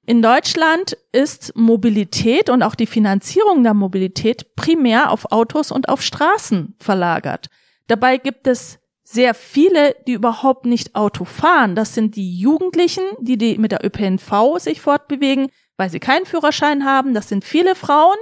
In 0.05 0.21
Deutschland 0.21 0.95
ist 1.11 1.53
Mobilität 1.57 2.49
und 2.49 2.63
auch 2.63 2.75
die 2.75 2.85
Finanzierung 2.85 3.63
der 3.63 3.73
Mobilität 3.73 4.55
primär 4.55 5.11
auf 5.11 5.33
Autos 5.33 5.69
und 5.69 5.89
auf 5.89 6.01
Straßen 6.01 6.75
verlagert. 6.79 7.47
Dabei 7.87 8.17
gibt 8.17 8.47
es 8.47 8.79
sehr 9.03 9.33
viele, 9.33 9.95
die 10.05 10.13
überhaupt 10.13 10.65
nicht 10.65 10.95
Auto 10.95 11.25
fahren. 11.25 11.75
Das 11.75 11.93
sind 11.93 12.15
die 12.15 12.39
Jugendlichen, 12.39 13.03
die, 13.19 13.37
die 13.37 13.57
mit 13.57 13.71
der 13.71 13.83
ÖPNV 13.83 14.59
sich 14.59 14.79
fortbewegen, 14.79 15.49
weil 15.77 15.89
sie 15.89 15.99
keinen 15.99 16.25
Führerschein 16.25 16.85
haben. 16.85 17.13
Das 17.13 17.27
sind 17.27 17.43
viele 17.43 17.75
Frauen, 17.75 18.17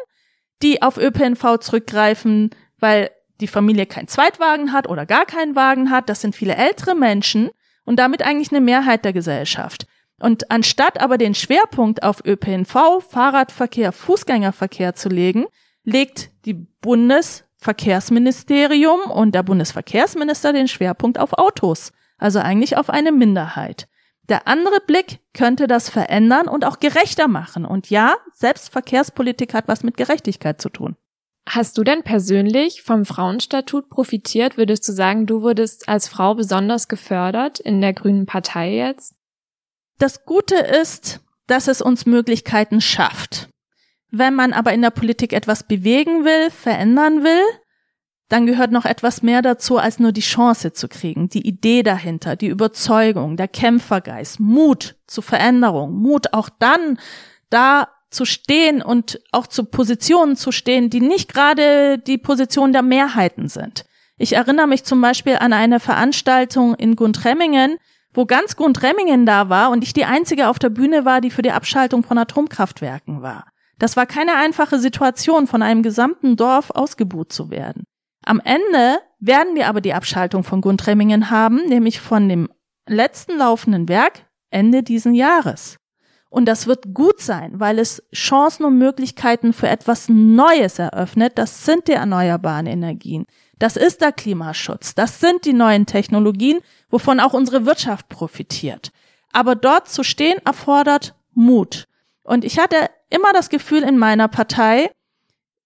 die 0.63 0.81
auf 0.81 0.97
ÖPNV 0.97 1.59
zurückgreifen, 1.59 2.51
weil 2.79 3.11
die 3.41 3.47
Familie 3.47 3.85
keinen 3.85 4.07
Zweitwagen 4.07 4.71
hat 4.71 4.87
oder 4.87 5.05
gar 5.05 5.25
keinen 5.25 5.55
Wagen 5.55 5.91
hat. 5.91 6.09
Das 6.09 6.21
sind 6.21 6.35
viele 6.35 6.55
ältere 6.55 6.95
Menschen 6.95 7.51
und 7.85 7.97
damit 7.97 8.23
eigentlich 8.23 8.51
eine 8.51 8.61
Mehrheit 8.61 9.05
der 9.05 9.13
Gesellschaft. 9.13 9.87
Und 10.19 10.51
anstatt 10.51 11.01
aber 11.01 11.17
den 11.17 11.33
Schwerpunkt 11.35 12.03
auf 12.03 12.23
ÖPNV, 12.25 13.03
Fahrradverkehr, 13.09 13.91
Fußgängerverkehr 13.91 14.95
zu 14.95 15.09
legen, 15.09 15.45
legt 15.83 16.31
die 16.45 16.53
Bundesverkehrsministerium 16.53 19.11
und 19.11 19.35
der 19.35 19.43
Bundesverkehrsminister 19.43 20.53
den 20.53 20.67
Schwerpunkt 20.67 21.19
auf 21.19 21.33
Autos, 21.33 21.91
also 22.17 22.39
eigentlich 22.39 22.77
auf 22.77 22.89
eine 22.89 23.11
Minderheit. 23.11 23.87
Der 24.29 24.47
andere 24.47 24.79
Blick 24.85 25.19
könnte 25.33 25.67
das 25.67 25.89
verändern 25.89 26.47
und 26.47 26.63
auch 26.65 26.79
gerechter 26.79 27.27
machen. 27.27 27.65
Und 27.65 27.91
ja, 27.91 28.15
selbst 28.33 28.71
Verkehrspolitik 28.71 29.53
hat 29.53 29.67
was 29.67 29.83
mit 29.83 29.97
Gerechtigkeit 29.97 30.59
zu 30.59 30.69
tun. 30.69 30.95
Hast 31.47 31.77
du 31.77 31.83
denn 31.83 32.01
persönlich 32.03 32.81
vom 32.81 33.05
Frauenstatut 33.05 33.89
profitiert? 33.89 34.57
Würdest 34.57 34.87
du 34.87 34.93
sagen, 34.93 35.27
du 35.27 35.41
wurdest 35.41 35.87
als 35.87 36.07
Frau 36.07 36.33
besonders 36.33 36.87
gefördert 36.87 37.59
in 37.59 37.81
der 37.81 37.93
Grünen 37.93 38.25
Partei 38.25 38.73
jetzt? 38.73 39.15
Das 39.99 40.25
Gute 40.25 40.55
ist, 40.55 41.21
dass 41.47 41.67
es 41.67 41.81
uns 41.81 42.05
Möglichkeiten 42.05 42.81
schafft. 42.81 43.49
Wenn 44.09 44.33
man 44.33 44.53
aber 44.53 44.73
in 44.73 44.81
der 44.81 44.89
Politik 44.89 45.33
etwas 45.33 45.67
bewegen 45.67 46.25
will, 46.25 46.49
verändern 46.49 47.23
will, 47.23 47.43
dann 48.29 48.47
gehört 48.47 48.71
noch 48.71 48.85
etwas 48.85 49.21
mehr 49.21 49.43
dazu, 49.43 49.77
als 49.77 49.99
nur 49.99 50.11
die 50.11 50.21
Chance 50.21 50.73
zu 50.73 50.87
kriegen, 50.87 51.29
die 51.29 51.47
Idee 51.47 51.83
dahinter, 51.83 52.35
die 52.35 52.47
Überzeugung, 52.47 53.37
der 53.37 53.47
Kämpfergeist, 53.47 54.39
Mut 54.39 54.95
zu 55.05 55.21
Veränderung, 55.21 55.93
Mut 55.93 56.33
auch 56.33 56.49
dann 56.49 56.97
da 57.51 57.87
zu 58.15 58.25
stehen 58.25 58.81
und 58.81 59.19
auch 59.31 59.47
zu 59.47 59.65
Positionen 59.65 60.35
zu 60.35 60.51
stehen, 60.51 60.89
die 60.89 61.01
nicht 61.01 61.31
gerade 61.31 61.99
die 61.99 62.17
Position 62.17 62.73
der 62.73 62.81
Mehrheiten 62.81 63.47
sind. 63.47 63.85
Ich 64.17 64.33
erinnere 64.33 64.67
mich 64.67 64.85
zum 64.85 65.01
Beispiel 65.01 65.35
an 65.35 65.53
eine 65.53 65.79
Veranstaltung 65.79 66.73
in 66.75 66.95
Gundremmingen, 66.95 67.77
wo 68.13 68.25
ganz 68.25 68.55
Gundremmingen 68.55 69.25
da 69.25 69.49
war 69.49 69.71
und 69.71 69.83
ich 69.83 69.93
die 69.93 70.05
einzige 70.05 70.47
auf 70.47 70.57
der 70.57 70.69
Bühne 70.69 71.05
war, 71.05 71.19
die 71.19 71.31
für 71.31 71.41
die 71.41 71.51
Abschaltung 71.51 72.03
von 72.03 72.17
Atomkraftwerken 72.17 73.21
war. 73.21 73.45
Das 73.77 73.97
war 73.97 74.05
keine 74.05 74.35
einfache 74.35 74.79
Situation, 74.79 75.47
von 75.47 75.61
einem 75.61 75.83
gesamten 75.83 76.37
Dorf 76.37 76.71
ausgebuht 76.71 77.33
zu 77.33 77.49
werden. 77.49 77.83
Am 78.25 78.39
Ende 78.39 78.99
werden 79.19 79.55
wir 79.55 79.67
aber 79.67 79.81
die 79.81 79.93
Abschaltung 79.93 80.43
von 80.43 80.61
Gundremmingen 80.61 81.29
haben, 81.29 81.57
nämlich 81.67 81.99
von 81.99 82.29
dem 82.29 82.49
letzten 82.87 83.37
laufenden 83.37 83.89
Werk 83.89 84.25
Ende 84.49 84.81
diesen 84.81 85.13
Jahres. 85.13 85.77
Und 86.35 86.47
das 86.47 86.67
wird 86.67 86.93
gut 86.93 87.21
sein, 87.21 87.61
weil 87.61 87.79
es 87.79 88.03
Chancen 88.13 88.65
und 88.65 88.77
Möglichkeiten 88.77 89.53
für 89.53 89.69
etwas 89.69 90.09
Neues 90.09 90.79
eröffnet. 90.79 91.37
Das 91.37 91.63
sind 91.63 91.87
die 91.87 91.93
erneuerbaren 91.93 92.67
Energien. 92.67 93.25
Das 93.57 93.77
ist 93.77 94.01
der 94.01 94.11
Klimaschutz. 94.11 94.95
Das 94.95 95.21
sind 95.21 95.45
die 95.45 95.53
neuen 95.53 95.85
Technologien, 95.85 96.59
wovon 96.89 97.21
auch 97.21 97.31
unsere 97.31 97.65
Wirtschaft 97.65 98.09
profitiert. 98.09 98.91
Aber 99.31 99.55
dort 99.55 99.87
zu 99.87 100.03
stehen 100.03 100.39
erfordert 100.43 101.15
Mut. 101.33 101.85
Und 102.23 102.43
ich 102.43 102.59
hatte 102.59 102.89
immer 103.09 103.31
das 103.31 103.47
Gefühl 103.47 103.83
in 103.83 103.97
meiner 103.97 104.27
Partei, 104.27 104.91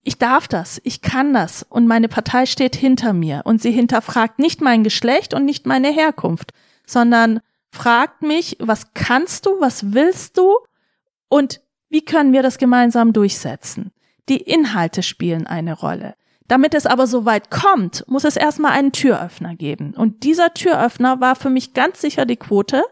ich 0.04 0.20
darf 0.20 0.48
das, 0.48 0.80
ich 0.84 1.02
kann 1.02 1.34
das 1.34 1.64
und 1.68 1.88
meine 1.88 2.10
Partei 2.10 2.46
steht 2.46 2.76
hinter 2.76 3.14
mir 3.14 3.42
und 3.44 3.60
sie 3.60 3.72
hinterfragt 3.72 4.38
nicht 4.38 4.62
mein 4.62 4.84
Geschlecht 4.84 5.34
und 5.34 5.46
nicht 5.46 5.66
meine 5.66 5.90
Herkunft, 5.90 6.52
sondern 6.86 7.40
fragt 7.72 8.22
mich, 8.22 8.58
was 8.60 8.94
kannst 8.94 9.46
du, 9.46 9.60
was 9.60 9.94
willst 9.94 10.38
du 10.38 10.58
und 11.30 11.62
wie 11.90 12.04
können 12.04 12.34
wir 12.34 12.44
das 12.44 12.58
gemeinsam 12.58 13.14
durchsetzen? 13.14 13.92
Die 14.30 14.38
Inhalte 14.38 15.02
spielen 15.02 15.48
eine 15.48 15.74
Rolle. 15.74 16.16
Damit 16.48 16.74
es 16.74 16.86
aber 16.86 17.06
so 17.06 17.26
weit 17.26 17.52
kommt, 17.52 18.04
muss 18.08 18.24
es 18.24 18.36
erstmal 18.36 18.72
einen 18.72 18.92
Türöffner 18.92 19.56
geben. 19.56 19.94
Und 19.96 20.24
dieser 20.24 20.54
Türöffner 20.54 21.22
war 21.22 21.36
für 21.36 21.50
mich 21.50 21.74
ganz 21.74 22.02
sicher 22.02 22.26
die 22.26 22.38
Quote. 22.38 22.84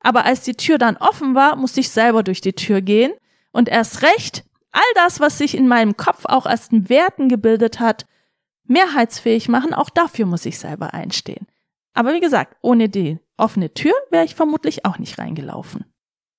Aber 0.00 0.24
als 0.24 0.42
die 0.42 0.54
Tür 0.54 0.78
dann 0.78 0.96
offen 0.96 1.34
war, 1.34 1.56
musste 1.56 1.80
ich 1.80 1.90
selber 1.90 2.22
durch 2.22 2.40
die 2.40 2.54
Tür 2.54 2.80
gehen 2.80 3.12
und 3.52 3.68
erst 3.68 4.02
recht 4.02 4.44
all 4.72 4.82
das, 4.94 5.20
was 5.20 5.38
sich 5.38 5.56
in 5.56 5.68
meinem 5.68 5.96
Kopf 5.96 6.24
auch 6.26 6.46
als 6.46 6.68
Werten 6.70 7.28
gebildet 7.28 7.80
hat, 7.80 8.06
mehrheitsfähig 8.64 9.48
machen. 9.48 9.74
Auch 9.74 9.90
dafür 9.90 10.26
muss 10.26 10.46
ich 10.46 10.58
selber 10.58 10.94
einstehen. 10.94 11.46
Aber 11.94 12.12
wie 12.14 12.20
gesagt, 12.20 12.56
ohne 12.62 12.88
die 12.88 13.18
offene 13.36 13.72
Tür 13.72 13.94
wäre 14.10 14.24
ich 14.24 14.34
vermutlich 14.34 14.84
auch 14.84 14.98
nicht 14.98 15.18
reingelaufen. 15.18 15.84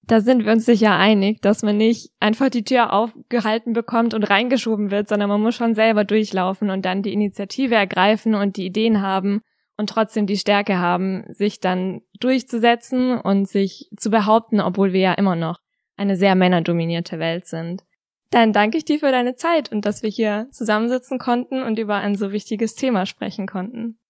Da 0.04 0.20
sind 0.20 0.46
wir 0.46 0.52
uns 0.52 0.66
sicher 0.66 0.96
einig, 0.96 1.42
dass 1.42 1.64
man 1.64 1.78
nicht 1.78 2.12
einfach 2.20 2.50
die 2.50 2.64
Tür 2.64 2.92
aufgehalten 2.92 3.74
bekommt 3.74 4.14
und 4.14 4.24
reingeschoben 4.24 4.92
wird, 4.92 5.08
sondern 5.08 5.30
man 5.30 5.42
muss 5.42 5.56
schon 5.56 5.76
selber 5.76 6.04
durchlaufen 6.04 6.70
und 6.70 6.86
dann 6.86 7.04
die 7.04 7.14
Initiative 7.14 7.76
ergreifen 7.76 8.36
und 8.36 8.58
die 8.58 8.66
Ideen 8.66 9.02
haben 9.02 9.42
und 9.78 9.90
trotzdem 9.90 10.28
die 10.28 10.38
Stärke 10.38 10.80
haben, 10.80 11.24
sich 11.30 11.60
dann 11.60 12.02
durchzusetzen 12.20 13.20
und 13.20 13.48
sich 13.48 13.90
zu 13.96 14.10
behaupten, 14.10 14.60
obwohl 14.60 14.92
wir 14.92 15.00
ja 15.00 15.14
immer 15.14 15.36
noch 15.36 15.60
eine 15.96 16.16
sehr 16.18 16.36
männerdominierte 16.36 17.20
Welt 17.20 17.46
sind. 17.46 17.84
Dann 18.32 18.54
danke 18.54 18.78
ich 18.78 18.86
dir 18.86 19.00
für 19.00 19.12
deine 19.12 19.36
Zeit 19.36 19.72
und 19.72 19.86
dass 19.86 20.04
wir 20.04 20.10
hier 20.10 20.48
zusammensitzen 20.52 21.20
konnten 21.20 21.62
und 21.62 21.78
über 21.80 21.96
ein 21.96 22.16
so 22.16 22.32
wichtiges 22.32 22.76
Thema 22.76 23.06
sprechen 23.06 23.46
konnten. 23.46 24.01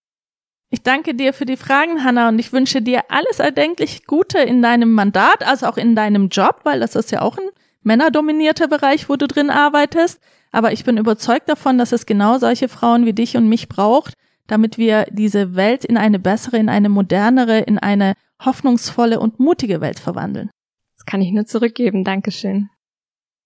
Ich 0.74 0.84
danke 0.84 1.14
dir 1.14 1.34
für 1.34 1.46
die 1.46 1.58
Fragen, 1.58 2.06
Hanna, 2.06 2.30
und 2.30 2.40
ich 2.40 2.54
wünsche 2.54 2.82
dir 2.82 3.04
alles 3.10 3.40
erdenklich 3.40 4.08
Gute 4.08 4.40
in 4.40 4.62
deinem 4.62 4.94
Mandat, 4.94 5.46
also 5.46 5.66
auch 5.66 5.76
in 5.76 5.98
deinem 5.98 6.30
Job, 6.30 6.62
weil 6.64 6.80
das 6.80 6.96
ist 6.96 7.12
ja 7.12 7.22
auch 7.22 7.38
ein 7.38 7.50
männerdominierter 7.84 8.70
Bereich, 8.70 9.10
wo 9.10 9.18
du 9.18 9.28
drin 9.28 9.50
arbeitest. 9.50 10.22
Aber 10.54 10.72
ich 10.72 10.86
bin 10.86 10.98
überzeugt 10.98 11.50
davon, 11.50 11.78
dass 11.78 11.92
es 11.92 12.06
genau 12.06 12.38
solche 12.38 12.70
Frauen 12.70 13.06
wie 13.06 13.12
dich 13.12 13.36
und 13.36 13.50
mich 13.50 13.68
braucht, 13.68 14.14
damit 14.48 14.78
wir 14.78 15.08
diese 15.12 15.56
Welt 15.56 15.84
in 15.84 15.98
eine 15.98 16.20
bessere, 16.20 16.58
in 16.58 16.70
eine 16.70 16.88
modernere, 16.88 17.60
in 17.60 17.78
eine 17.78 18.14
hoffnungsvolle 18.44 19.20
und 19.20 19.42
mutige 19.42 19.82
Welt 19.82 20.00
verwandeln. 20.00 20.52
Das 20.96 21.06
kann 21.06 21.22
ich 21.22 21.34
nur 21.34 21.46
zurückgeben. 21.46 22.06
Dankeschön. 22.06 22.70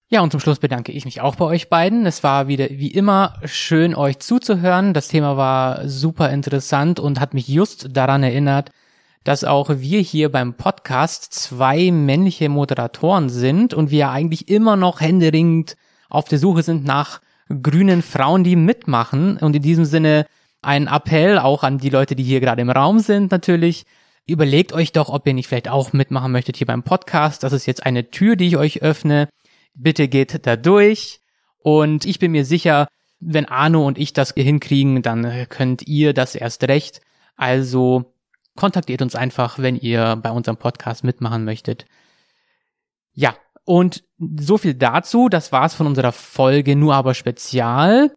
Ja, 0.07 0.21
und 0.21 0.29
zum 0.29 0.39
Schluss 0.39 0.59
bedanke 0.59 0.91
ich 0.91 1.03
mich 1.03 1.21
auch 1.21 1.35
bei 1.35 1.45
euch 1.45 1.67
beiden. 1.67 2.05
Es 2.05 2.23
war 2.23 2.47
wieder 2.47 2.69
wie 2.69 2.91
immer 2.91 3.39
schön, 3.43 3.95
euch 3.95 4.19
zuzuhören. 4.19 4.93
Das 4.93 5.07
Thema 5.07 5.35
war 5.35 5.89
super 5.89 6.29
interessant 6.29 6.99
und 6.99 7.19
hat 7.19 7.33
mich 7.33 7.47
just 7.47 7.87
daran 7.97 8.21
erinnert, 8.21 8.69
dass 9.23 9.43
auch 9.43 9.69
wir 9.69 10.01
hier 10.01 10.31
beim 10.31 10.53
Podcast 10.53 11.33
zwei 11.33 11.89
männliche 11.89 12.49
Moderatoren 12.49 13.29
sind 13.29 13.73
und 13.73 13.89
wir 13.89 14.11
eigentlich 14.11 14.47
immer 14.47 14.75
noch 14.75 15.01
händeringend 15.01 15.75
auf 16.07 16.25
der 16.25 16.37
Suche 16.37 16.61
sind 16.61 16.85
nach 16.85 17.19
grünen 17.63 18.03
Frauen, 18.03 18.43
die 18.43 18.55
mitmachen. 18.55 19.37
Und 19.37 19.55
in 19.55 19.63
diesem 19.63 19.85
Sinne 19.85 20.27
ein 20.61 20.85
Appell 20.85 21.39
auch 21.39 21.63
an 21.63 21.79
die 21.79 21.89
Leute, 21.89 22.15
die 22.15 22.23
hier 22.23 22.41
gerade 22.41 22.61
im 22.61 22.69
Raum 22.69 22.99
sind 22.99 23.31
natürlich. 23.31 23.85
Überlegt 24.27 24.71
euch 24.71 24.91
doch, 24.91 25.09
ob 25.09 25.25
ihr 25.25 25.33
nicht 25.33 25.47
vielleicht 25.47 25.69
auch 25.69 25.93
mitmachen 25.93 26.31
möchtet 26.31 26.57
hier 26.57 26.67
beim 26.67 26.83
Podcast. 26.83 27.41
Das 27.41 27.53
ist 27.53 27.65
jetzt 27.65 27.83
eine 27.83 28.11
Tür, 28.11 28.35
die 28.35 28.47
ich 28.47 28.57
euch 28.57 28.83
öffne. 28.83 29.29
Bitte 29.75 30.07
geht 30.07 30.45
da 30.45 30.55
durch. 30.55 31.19
Und 31.59 32.05
ich 32.05 32.19
bin 32.19 32.31
mir 32.31 32.45
sicher, 32.45 32.87
wenn 33.19 33.45
Arno 33.45 33.85
und 33.85 33.97
ich 33.97 34.13
das 34.13 34.33
hinkriegen, 34.35 35.01
dann 35.01 35.47
könnt 35.49 35.87
ihr 35.87 36.13
das 36.13 36.35
erst 36.35 36.63
recht. 36.67 37.01
Also 37.35 38.13
kontaktiert 38.55 39.01
uns 39.01 39.15
einfach, 39.15 39.59
wenn 39.59 39.75
ihr 39.75 40.15
bei 40.17 40.31
unserem 40.31 40.57
Podcast 40.57 41.03
mitmachen 41.03 41.43
möchtet. 41.43 41.85
Ja, 43.13 43.35
und 43.65 44.03
so 44.37 44.57
viel 44.57 44.75
dazu. 44.75 45.27
Das 45.29 45.51
war's 45.51 45.73
von 45.73 45.87
unserer 45.87 46.11
Folge 46.11 46.75
nur 46.75 46.95
aber 46.95 47.13
spezial. 47.13 48.11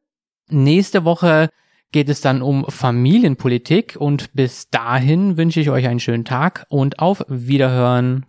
Nächste 0.50 1.04
Woche 1.04 1.48
geht 1.90 2.08
es 2.08 2.20
dann 2.20 2.42
um 2.42 2.66
Familienpolitik 2.68 3.96
und 3.98 4.32
bis 4.34 4.68
dahin 4.70 5.36
wünsche 5.36 5.60
ich 5.60 5.70
euch 5.70 5.86
einen 5.88 6.00
schönen 6.00 6.24
Tag 6.24 6.66
und 6.68 6.98
auf 6.98 7.24
Wiederhören. 7.28 8.24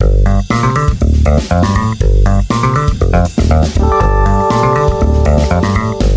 Thank 1.21 1.51
you. 6.03 6.08